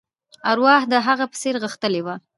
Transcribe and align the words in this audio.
ارواح 0.51 0.81
د 0.91 0.93
هغه 1.07 1.25
په 1.31 1.35
څېر 1.41 1.55
غښتلې 1.63 2.01
وه. 2.05 2.15